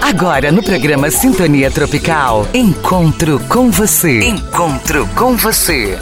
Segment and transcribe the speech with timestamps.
[0.00, 4.20] Agora no programa Sintonia Tropical, encontro com você.
[4.20, 5.98] Encontro com você.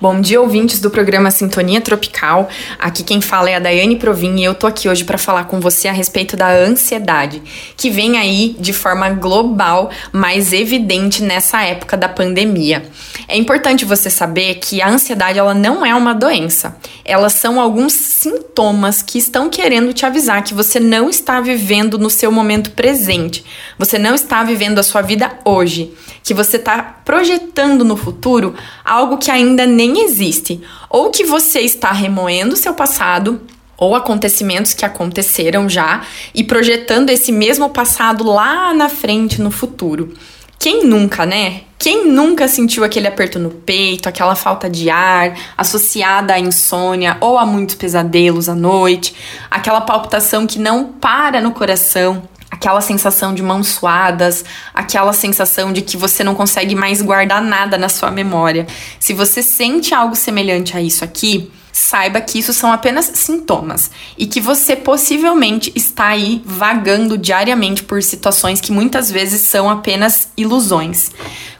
[0.00, 2.48] Bom dia, ouvintes do programa Sintonia Tropical.
[2.78, 5.58] Aqui quem fala é a Daiane Provin e eu tô aqui hoje para falar com
[5.58, 7.42] você a respeito da ansiedade,
[7.76, 12.88] que vem aí de forma global, mais evidente nessa época da pandemia.
[13.26, 16.76] É importante você saber que a ansiedade ela não é uma doença.
[17.04, 22.08] Elas são alguns sintomas que estão querendo te avisar que você não está vivendo no
[22.08, 23.44] seu momento presente.
[23.76, 29.18] Você não está vivendo a sua vida hoje, que você está projetando no futuro algo
[29.18, 33.40] que ainda nem nem existe, ou que você está remoendo seu passado
[33.76, 36.02] ou acontecimentos que aconteceram já
[36.34, 40.12] e projetando esse mesmo passado lá na frente no futuro.
[40.58, 41.62] Quem nunca, né?
[41.78, 47.38] Quem nunca sentiu aquele aperto no peito, aquela falta de ar associada à insônia ou
[47.38, 49.14] a muitos pesadelos à noite,
[49.48, 55.82] aquela palpitação que não para no coração, aquela sensação de mãos suadas, aquela sensação de
[55.82, 58.66] que você não consegue mais guardar nada na sua memória.
[58.98, 64.26] Se você sente algo semelhante a isso aqui, saiba que isso são apenas sintomas e
[64.26, 71.10] que você possivelmente está aí vagando diariamente por situações que muitas vezes são apenas ilusões.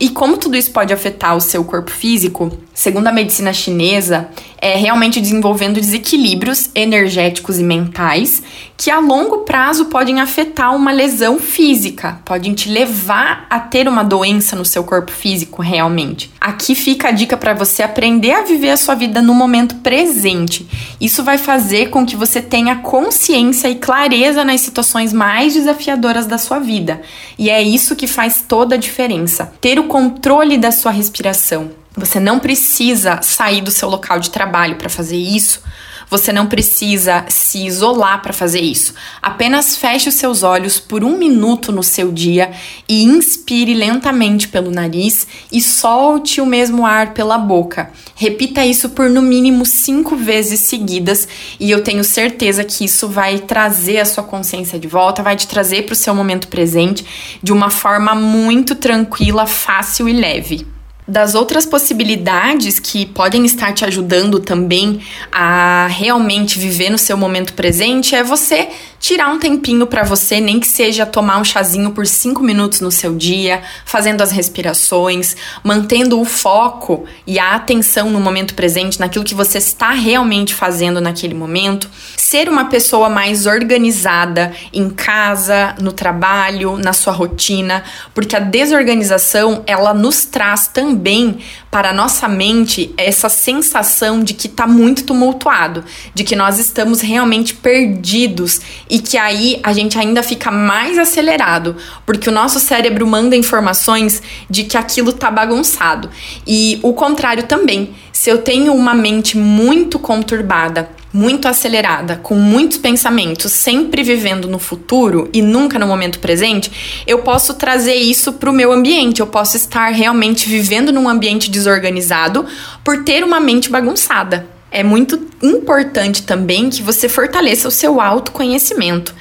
[0.01, 4.29] E como tudo isso pode afetar o seu corpo físico, segundo a medicina chinesa,
[4.61, 8.43] é realmente desenvolvendo desequilíbrios energéticos e mentais
[8.77, 14.05] que a longo prazo podem afetar uma lesão física, podem te levar a ter uma
[14.05, 16.31] doença no seu corpo físico realmente.
[16.41, 20.69] Aqui fica a dica para você aprender a viver a sua vida no momento presente.
[21.01, 26.39] Isso vai fazer com que você tenha consciência e clareza nas situações mais desafiadoras da
[26.39, 27.01] sua vida.
[27.37, 29.53] E é isso que faz toda a diferença.
[29.61, 34.77] Ter o controle da sua respiração, você não precisa sair do seu local de trabalho
[34.77, 35.63] para fazer isso.
[36.11, 38.95] Você não precisa se isolar para fazer isso.
[39.21, 42.51] Apenas feche os seus olhos por um minuto no seu dia
[42.89, 47.91] e inspire lentamente pelo nariz e solte o mesmo ar pela boca.
[48.15, 51.29] Repita isso por no mínimo cinco vezes seguidas
[51.61, 55.47] e eu tenho certeza que isso vai trazer a sua consciência de volta, vai te
[55.47, 57.05] trazer para o seu momento presente
[57.43, 60.78] de uma forma muito tranquila, fácil e leve
[61.09, 65.01] das outras possibilidades que podem estar te ajudando também
[65.33, 68.69] a realmente viver no seu momento presente é você
[69.01, 72.91] tirar um tempinho para você, nem que seja tomar um chazinho por cinco minutos no
[72.91, 79.25] seu dia, fazendo as respirações, mantendo o foco e a atenção no momento presente, naquilo
[79.25, 81.89] que você está realmente fazendo naquele momento.
[82.17, 89.63] Ser uma pessoa mais organizada em casa, no trabalho, na sua rotina, porque a desorganização
[89.67, 91.39] ela nos traz também
[91.71, 97.01] para a nossa mente essa sensação de que está muito tumultuado, de que nós estamos
[97.01, 101.77] realmente perdidos e que aí a gente ainda fica mais acelerado,
[102.07, 106.11] porque o nosso cérebro manda informações de que aquilo tá bagunçado.
[106.47, 107.95] E o contrário também.
[108.13, 114.59] Se eu tenho uma mente muito conturbada, muito acelerada, com muitos pensamentos, sempre vivendo no
[114.59, 119.21] futuro e nunca no momento presente, eu posso trazer isso para o meu ambiente.
[119.21, 122.45] Eu posso estar realmente vivendo num ambiente desorganizado
[122.85, 124.58] por ter uma mente bagunçada.
[124.71, 129.15] É muito importante também que você fortaleça o seu autoconhecimento.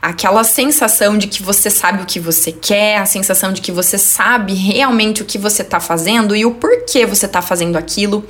[0.00, 3.98] Aquela sensação de que você sabe o que você quer, a sensação de que você
[3.98, 8.24] sabe realmente o que você está fazendo e o porquê você está fazendo aquilo.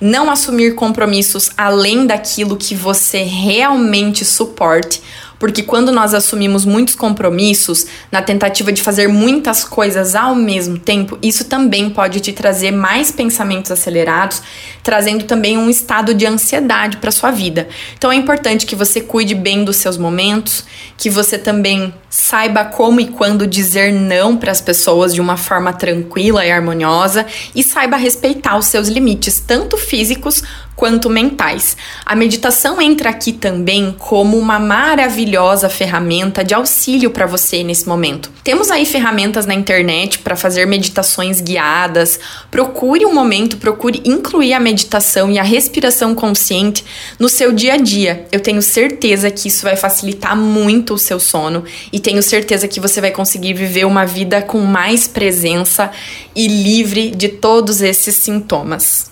[0.00, 5.02] Não assumir compromissos além daquilo que você realmente suporte
[5.40, 11.18] porque quando nós assumimos muitos compromissos na tentativa de fazer muitas coisas ao mesmo tempo,
[11.22, 14.42] isso também pode te trazer mais pensamentos acelerados,
[14.82, 17.66] trazendo também um estado de ansiedade para sua vida.
[17.96, 20.62] Então é importante que você cuide bem dos seus momentos,
[20.98, 25.72] que você também saiba como e quando dizer não para as pessoas de uma forma
[25.72, 27.24] tranquila e harmoniosa
[27.54, 30.42] e saiba respeitar os seus limites, tanto físicos
[30.76, 31.76] quanto mentais.
[32.06, 38.30] A meditação entra aqui também como uma maravilhosa ferramenta de auxílio para você nesse momento.
[38.42, 42.18] Temos aí ferramentas na internet para fazer meditações guiadas.
[42.50, 46.84] Procure um momento, procure incluir a meditação e a respiração consciente
[47.18, 48.26] no seu dia a dia.
[48.32, 52.80] Eu tenho certeza que isso vai facilitar muito o seu sono e tenho certeza que
[52.80, 55.90] você vai conseguir viver uma vida com mais presença
[56.34, 59.09] e livre de todos esses sintomas.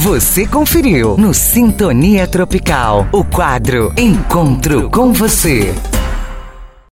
[0.00, 5.74] Você conferiu no Sintonia Tropical o quadro Encontro com você.